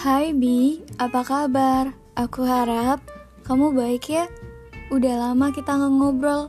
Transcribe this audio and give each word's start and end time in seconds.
Hai 0.00 0.32
Bi, 0.32 0.80
apa 0.96 1.20
kabar? 1.20 1.92
Aku 2.16 2.40
harap 2.48 3.04
kamu 3.44 3.76
baik 3.76 4.08
ya. 4.08 4.32
Udah 4.88 5.28
lama 5.28 5.52
kita 5.52 5.76
nggak 5.76 5.92
ngobrol. 5.92 6.48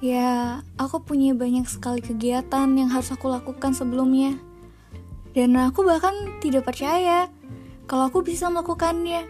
Ya, 0.00 0.64
aku 0.80 1.04
punya 1.04 1.36
banyak 1.36 1.68
sekali 1.68 2.00
kegiatan 2.00 2.72
yang 2.72 2.88
harus 2.88 3.12
aku 3.12 3.28
lakukan 3.28 3.76
sebelumnya. 3.76 4.40
Dan 5.36 5.60
aku 5.60 5.84
bahkan 5.84 6.40
tidak 6.40 6.64
percaya 6.64 7.28
kalau 7.84 8.08
aku 8.08 8.24
bisa 8.24 8.48
melakukannya. 8.48 9.28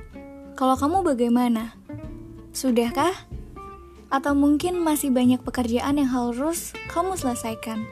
Kalau 0.54 0.78
kamu 0.78 1.02
bagaimana? 1.02 1.74
Sudahkah? 2.54 3.26
Atau 4.14 4.38
mungkin 4.38 4.78
masih 4.78 5.10
banyak 5.10 5.42
pekerjaan 5.42 5.98
yang 5.98 6.14
harus 6.14 6.70
kamu 6.94 7.18
selesaikan? 7.18 7.82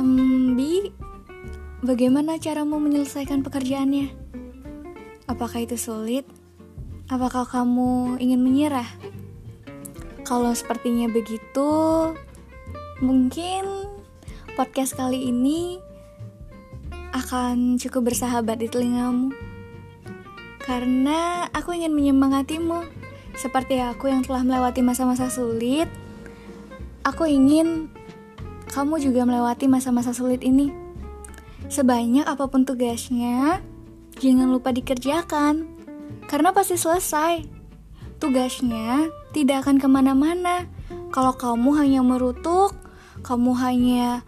Um, 0.00 0.56
Bi, 0.56 0.96
bagaimana 1.80 2.36
caramu 2.36 2.76
menyelesaikan 2.80 3.40
pekerjaannya? 3.40 4.12
Apakah 5.28 5.64
itu 5.64 5.80
sulit? 5.80 6.28
Apakah 7.08 7.48
kamu 7.48 8.20
ingin 8.20 8.40
menyerah? 8.40 8.86
Kalau 10.22 10.54
sepertinya 10.54 11.10
begitu, 11.10 11.70
mungkin 13.02 13.64
podcast 14.54 14.94
kali 14.94 15.32
ini 15.32 15.80
akan 17.10 17.80
cukup 17.80 18.12
bersahabat 18.12 18.62
di 18.62 18.68
telingamu. 18.70 19.34
Karena 20.62 21.50
aku 21.50 21.74
ingin 21.74 21.96
menyemangatimu, 21.96 22.86
seperti 23.34 23.82
aku 23.82 24.06
yang 24.06 24.22
telah 24.22 24.46
melewati 24.46 24.84
masa-masa 24.84 25.26
sulit. 25.26 25.90
Aku 27.02 27.26
ingin 27.26 27.90
kamu 28.70 29.02
juga 29.02 29.26
melewati 29.26 29.66
masa-masa 29.66 30.14
sulit 30.14 30.46
ini. 30.46 30.89
Sebanyak 31.66 32.24
apa 32.24 32.48
pun 32.48 32.64
tugasnya, 32.64 33.60
jangan 34.16 34.48
lupa 34.48 34.72
dikerjakan, 34.72 35.68
karena 36.30 36.54
pasti 36.54 36.78
selesai. 36.78 37.44
Tugasnya 38.22 39.10
tidak 39.34 39.66
akan 39.66 39.82
ke 39.82 39.88
mana-mana. 39.90 40.64
Kalau 41.10 41.34
kamu 41.34 41.74
hanya 41.76 42.00
merutuk, 42.06 42.72
kamu 43.26 43.52
hanya 43.58 44.22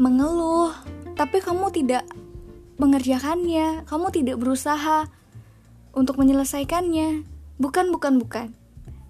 mengeluh, 0.00 0.72
tapi 1.14 1.38
kamu 1.38 1.70
tidak 1.70 2.08
mengerjakannya, 2.78 3.86
kamu 3.86 4.06
tidak 4.10 4.40
berusaha 4.40 5.06
untuk 5.94 6.18
menyelesaikannya. 6.18 7.22
Bukan, 7.60 7.94
bukan, 7.94 8.18
bukan. 8.18 8.46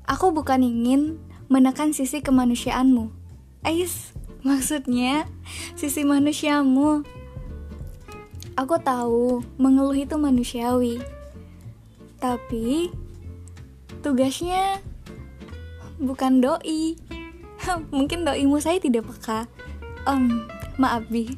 Aku 0.04 0.36
bukan 0.36 0.60
ingin 0.60 1.16
menekan 1.48 1.96
sisi 1.96 2.20
kemanusiaanmu. 2.20 3.08
Ais, 3.64 4.12
maksudnya 4.44 5.24
sisi 5.72 6.04
manusiamu. 6.04 7.04
Aku 8.54 8.78
tahu 8.78 9.42
mengeluh 9.58 9.98
itu 9.98 10.14
manusiawi. 10.14 11.02
Tapi 12.22 12.94
tugasnya 13.98 14.78
bukan 15.98 16.38
doi. 16.38 16.94
Mungkin 17.96 18.22
doimu 18.22 18.62
saya 18.62 18.78
tidak 18.78 19.10
peka. 19.10 19.50
Um, 20.06 20.46
maaf 20.78 21.02
Bi. 21.10 21.34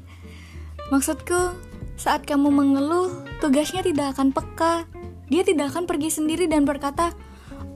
Maksudku, 0.93 1.57
saat 1.97 2.29
kamu 2.29 2.53
mengeluh, 2.53 3.25
tugasnya 3.41 3.81
tidak 3.81 4.13
akan 4.13 4.37
peka. 4.37 4.85
Dia 5.33 5.41
tidak 5.41 5.73
akan 5.73 5.89
pergi 5.89 6.13
sendiri 6.13 6.45
dan 6.47 6.69
berkata, 6.69 7.17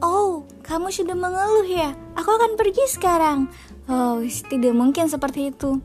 "Oh, 0.04 0.44
kamu 0.62 0.92
sudah 0.92 1.16
mengeluh 1.16 1.64
ya? 1.64 1.97
Aku 2.14 2.28
akan 2.28 2.60
pergi 2.60 2.84
sekarang." 2.92 3.48
Oh, 3.88 4.20
tidak 4.22 4.77
mungkin 4.77 5.08
seperti 5.08 5.50
itu. 5.50 5.80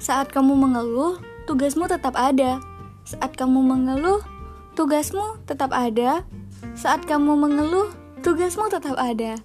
Saat 0.00 0.32
kamu 0.34 0.56
mengeluh, 0.56 1.20
tugasmu 1.46 1.86
tetap 1.86 2.18
ada. 2.18 2.58
Saat 3.04 3.36
kamu 3.36 3.60
mengeluh, 3.60 4.24
tugasmu 4.72 5.36
tetap 5.44 5.76
ada. 5.76 6.24
Saat 6.72 7.04
kamu 7.04 7.36
mengeluh, 7.36 7.92
tugasmu 8.24 8.72
tetap 8.72 8.96
ada. 8.96 9.36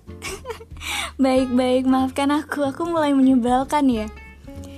Baik-baik, 1.24 1.84
maafkan 1.84 2.32
aku, 2.32 2.64
aku 2.64 2.88
mulai 2.88 3.12
menyebalkan 3.12 3.92
ya. 3.92 4.08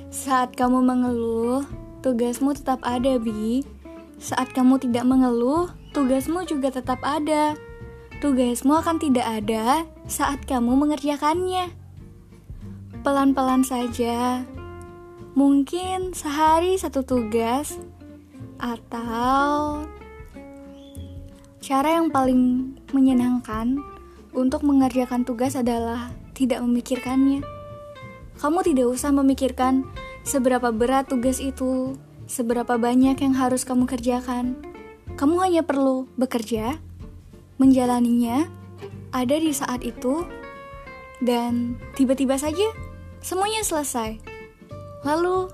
Saat 0.09 0.57
kamu 0.57 0.81
mengeluh, 0.81 1.61
tugasmu 2.01 2.57
tetap 2.57 2.81
ada, 2.81 3.21
Bi. 3.21 3.61
Saat 4.17 4.49
kamu 4.57 4.81
tidak 4.81 5.05
mengeluh, 5.05 5.69
tugasmu 5.93 6.41
juga 6.49 6.73
tetap 6.73 7.05
ada. 7.05 7.53
Tugasmu 8.17 8.81
akan 8.81 8.97
tidak 8.97 9.29
ada 9.29 9.85
saat 10.09 10.41
kamu 10.49 10.73
mengerjakannya. 10.73 11.69
Pelan-pelan 13.05 13.61
saja. 13.61 14.41
Mungkin 15.37 16.17
sehari 16.17 16.81
satu 16.81 17.05
tugas 17.05 17.77
atau 18.61 19.81
cara 21.61 21.97
yang 21.97 22.13
paling 22.13 22.73
menyenangkan 22.93 23.81
untuk 24.37 24.61
mengerjakan 24.61 25.25
tugas 25.25 25.57
adalah 25.57 26.13
tidak 26.37 26.61
memikirkannya. 26.61 27.41
Kamu 28.37 28.61
tidak 28.61 28.87
usah 28.87 29.09
memikirkan 29.11 29.85
seberapa 30.21 30.69
berat 30.69 31.09
tugas 31.09 31.41
itu, 31.41 31.97
seberapa 32.29 32.77
banyak 32.77 33.17
yang 33.17 33.33
harus 33.35 33.65
kamu 33.65 33.89
kerjakan. 33.89 34.55
Kamu 35.17 35.41
hanya 35.43 35.61
perlu 35.65 36.07
bekerja, 36.15 36.79
menjalaninya, 37.59 38.47
ada 39.11 39.35
di 39.35 39.51
saat 39.51 39.83
itu, 39.83 40.23
dan 41.19 41.77
tiba-tiba 41.99 42.39
saja 42.39 42.65
semuanya 43.19 43.61
selesai. 43.61 44.17
Lalu, 45.03 45.51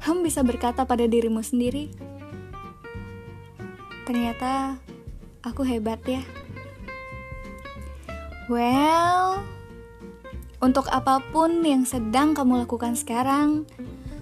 kamu 0.00 0.22
bisa 0.24 0.40
berkata 0.46 0.86
pada 0.86 1.04
dirimu 1.04 1.42
sendiri, 1.42 1.90
"Ternyata 4.06 4.78
aku 5.42 5.66
hebat 5.66 5.98
ya." 6.06 6.22
Well, 8.46 9.42
untuk 10.62 10.86
apa 10.94 11.18
pun 11.34 11.66
yang 11.66 11.82
sedang 11.82 12.32
kamu 12.32 12.62
lakukan 12.62 12.94
sekarang, 12.94 13.66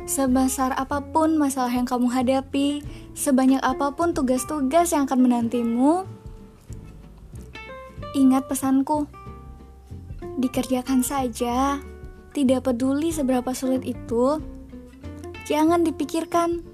sebesar 0.09 0.73
apa 0.75 1.05
pun 1.05 1.37
masalah 1.37 1.69
yang 1.69 1.85
kamu 1.85 2.09
hadapi, 2.09 2.81
sebanyak 3.13 3.61
apa 3.61 3.93
pun 3.93 4.17
tugas-tugas 4.17 4.97
yang 4.97 5.05
akan 5.05 5.29
menantimu, 5.29 6.09
ingat 8.17 8.49
pesanku. 8.49 9.05
Dikerjakan 10.41 11.05
saja, 11.05 11.79
tidak 12.33 12.67
peduli 12.67 13.13
seberapa 13.13 13.53
sulit 13.53 13.85
itu. 13.85 14.41
Jangan 15.45 15.85
dipikirkan. 15.85 16.65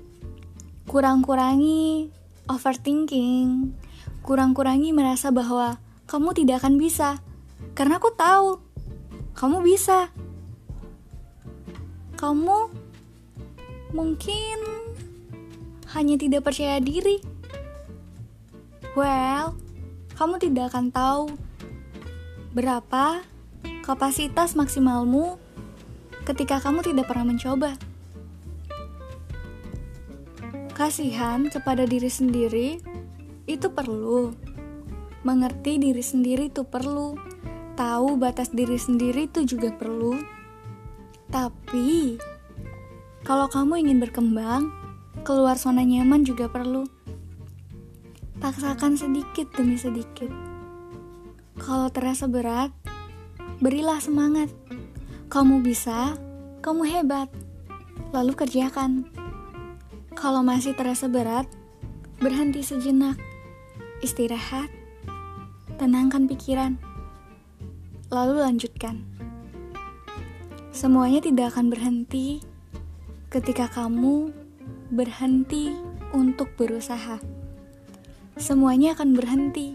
Kurang-kurangi 0.87 2.20
overthinking. 2.47 3.75
Kurang-kurangi 4.23 4.95
merasa 4.95 5.34
bahwa 5.34 5.81
kamu 6.06 6.33
tidak 6.37 6.65
akan 6.65 6.77
bisa 6.78 7.19
karena 7.75 8.01
aku 8.01 8.12
tahu 8.15 8.61
kamu 9.37 9.65
bisa. 9.65 10.12
Kamu 12.21 12.69
mungkin 13.97 14.59
hanya 15.97 16.15
tidak 16.21 16.47
percaya 16.47 16.78
diri. 16.78 17.25
Well, 18.93 19.57
kamu 20.19 20.37
tidak 20.43 20.75
akan 20.75 20.93
tahu 20.93 21.25
berapa 22.53 23.22
kapasitas 23.87 24.59
maksimalmu 24.59 25.39
ketika 26.28 26.61
kamu 26.61 26.84
tidak 26.84 27.09
pernah 27.09 27.33
mencoba. 27.33 27.90
Kasihan 30.81 31.45
kepada 31.53 31.85
diri 31.85 32.09
sendiri 32.09 32.81
itu 33.45 33.69
perlu. 33.69 34.33
Mengerti 35.29 35.77
diri 35.77 36.01
sendiri 36.01 36.49
itu 36.49 36.65
perlu 36.65 37.21
tahu 37.77 38.17
batas 38.17 38.49
diri 38.49 38.81
sendiri 38.81 39.29
itu 39.29 39.45
juga 39.45 39.77
perlu. 39.77 40.17
Tapi, 41.29 42.16
kalau 43.28 43.45
kamu 43.53 43.84
ingin 43.84 44.01
berkembang, 44.01 44.72
keluar 45.21 45.60
zona 45.60 45.84
nyaman 45.84 46.25
juga 46.25 46.49
perlu. 46.49 46.89
Paksakan 48.41 48.97
sedikit 48.97 49.53
demi 49.53 49.77
sedikit. 49.77 50.33
Kalau 51.60 51.93
terasa 51.93 52.25
berat, 52.25 52.72
berilah 53.60 54.01
semangat. 54.01 54.49
Kamu 55.28 55.60
bisa, 55.60 56.16
kamu 56.65 56.89
hebat. 56.89 57.28
Lalu 58.16 58.33
kerjakan. 58.33 59.21
Kalau 60.21 60.45
masih 60.45 60.77
terasa 60.77 61.09
berat, 61.09 61.49
berhenti 62.21 62.61
sejenak. 62.61 63.17
Istirahat, 64.05 64.69
tenangkan 65.81 66.28
pikiran 66.28 66.77
lalu 68.13 68.45
lanjutkan. 68.45 69.01
Semuanya 70.77 71.25
tidak 71.25 71.57
akan 71.57 71.72
berhenti 71.72 72.45
ketika 73.33 73.72
kamu 73.72 74.28
berhenti 74.93 75.72
untuk 76.13 76.53
berusaha. 76.61 77.16
Semuanya 78.37 78.93
akan 78.93 79.16
berhenti 79.16 79.73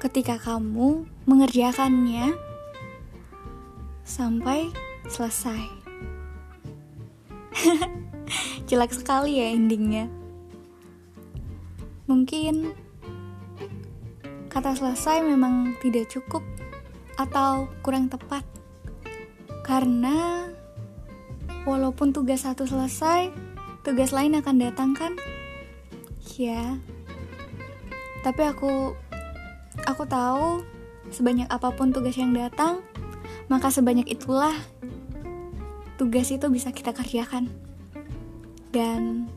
ketika 0.00 0.40
kamu 0.40 1.04
mengerjakannya 1.28 2.32
sampai 4.00 4.72
selesai. 5.12 5.68
Jelek 8.72 8.96
sekali 8.96 9.36
ya 9.36 9.52
endingnya. 9.52 10.08
Mungkin 12.08 12.72
kata 14.48 14.72
selesai 14.72 15.20
memang 15.20 15.76
tidak 15.84 16.08
cukup 16.08 16.40
atau 17.20 17.68
kurang 17.84 18.08
tepat. 18.08 18.48
Karena 19.60 20.48
walaupun 21.68 22.16
tugas 22.16 22.48
satu 22.48 22.64
selesai, 22.64 23.28
tugas 23.84 24.08
lain 24.08 24.40
akan 24.40 24.56
datang 24.56 24.96
kan? 24.96 25.20
Ya. 26.40 26.80
Tapi 28.24 28.40
aku 28.40 28.96
aku 29.84 30.08
tahu 30.08 30.64
sebanyak 31.12 31.44
apa 31.52 31.76
pun 31.76 31.92
tugas 31.92 32.16
yang 32.16 32.32
datang, 32.32 32.80
maka 33.52 33.68
sebanyak 33.68 34.08
itulah 34.08 34.56
tugas 36.00 36.32
itu 36.32 36.48
bisa 36.48 36.72
kita 36.72 36.96
kerjakan. 36.96 37.52
Dan 38.72 39.28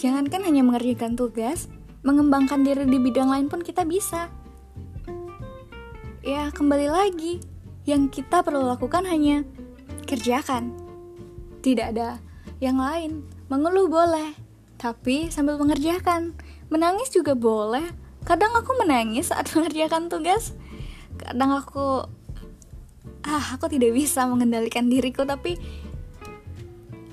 jangankan 0.00 0.40
hanya 0.48 0.64
mengerjakan 0.64 1.20
tugas, 1.20 1.68
mengembangkan 2.00 2.64
diri 2.64 2.88
di 2.88 2.96
bidang 2.96 3.28
lain 3.28 3.46
pun 3.52 3.60
kita 3.60 3.84
bisa. 3.84 4.32
Ya, 6.24 6.48
kembali 6.48 6.88
lagi, 6.88 7.44
yang 7.84 8.08
kita 8.08 8.40
perlu 8.40 8.64
lakukan 8.64 9.04
hanya 9.04 9.44
kerjakan. 10.08 10.72
Tidak 11.60 11.92
ada 11.92 12.18
yang 12.58 12.80
lain. 12.80 13.20
Mengeluh 13.52 13.92
boleh, 13.92 14.32
tapi 14.80 15.28
sambil 15.28 15.60
mengerjakan. 15.60 16.32
Menangis 16.72 17.12
juga 17.12 17.36
boleh. 17.36 17.84
Kadang 18.24 18.56
aku 18.56 18.72
menangis 18.80 19.28
saat 19.28 19.50
mengerjakan 19.54 20.08
tugas. 20.08 20.56
Kadang 21.20 21.52
aku 21.52 22.08
ah 23.22 23.44
aku 23.54 23.70
tidak 23.70 23.94
bisa 23.94 24.26
mengendalikan 24.26 24.90
diriku 24.90 25.22
tapi 25.22 25.54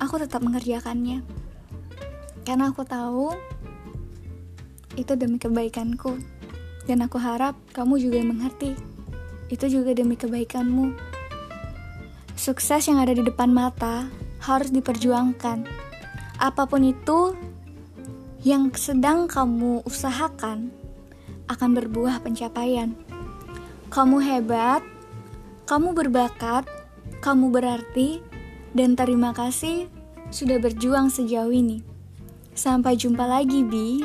aku 0.02 0.18
tetap 0.18 0.40
mengerjakannya. 0.40 1.22
Karena 2.42 2.72
aku 2.72 2.82
tahu 2.82 3.36
itu 4.96 5.12
demi 5.14 5.36
kebaikanku. 5.36 6.18
Dan 6.88 7.04
aku 7.04 7.20
harap 7.22 7.54
kamu 7.70 8.00
juga 8.02 8.18
mengerti. 8.24 8.74
Itu 9.52 9.70
juga 9.70 9.94
demi 9.94 10.18
kebaikanmu. 10.18 10.96
Sukses 12.34 12.88
yang 12.88 12.98
ada 12.98 13.12
di 13.12 13.22
depan 13.22 13.52
mata 13.52 14.08
harus 14.40 14.72
diperjuangkan. 14.72 15.68
Apa 16.40 16.64
pun 16.64 16.82
itu 16.82 17.36
yang 18.40 18.72
sedang 18.72 19.28
kamu 19.28 19.84
usahakan 19.84 20.72
akan 21.46 21.70
berbuah 21.76 22.24
pencapaian. 22.24 22.96
Kamu 23.92 24.16
hebat 24.24 24.80
kamu 25.70 25.94
berbakat, 25.94 26.66
kamu 27.22 27.54
berarti, 27.54 28.18
dan 28.76 28.94
terima 28.94 29.34
kasih 29.34 29.90
sudah 30.30 30.62
berjuang 30.62 31.10
sejauh 31.10 31.50
ini. 31.50 31.82
Sampai 32.54 32.94
jumpa 32.98 33.26
lagi, 33.26 33.66
Bi. 33.66 34.02